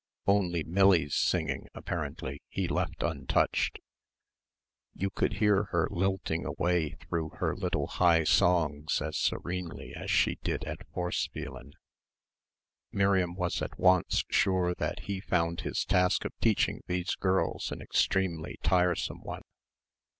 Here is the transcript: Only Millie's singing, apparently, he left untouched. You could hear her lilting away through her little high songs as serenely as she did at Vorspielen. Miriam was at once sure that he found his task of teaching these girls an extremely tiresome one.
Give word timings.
Only 0.25 0.63
Millie's 0.63 1.13
singing, 1.13 1.67
apparently, 1.75 2.41
he 2.49 2.67
left 2.67 3.03
untouched. 3.03 3.77
You 4.95 5.11
could 5.11 5.33
hear 5.33 5.65
her 5.65 5.87
lilting 5.91 6.43
away 6.43 6.93
through 7.01 7.33
her 7.35 7.55
little 7.55 7.85
high 7.85 8.23
songs 8.23 8.99
as 8.99 9.15
serenely 9.19 9.93
as 9.95 10.09
she 10.09 10.39
did 10.41 10.63
at 10.63 10.87
Vorspielen. 10.91 11.73
Miriam 12.91 13.35
was 13.35 13.61
at 13.61 13.77
once 13.77 14.23
sure 14.31 14.73
that 14.73 15.01
he 15.01 15.19
found 15.21 15.61
his 15.61 15.85
task 15.85 16.25
of 16.25 16.33
teaching 16.41 16.81
these 16.87 17.13
girls 17.13 17.71
an 17.71 17.79
extremely 17.79 18.57
tiresome 18.63 19.21
one. 19.21 19.43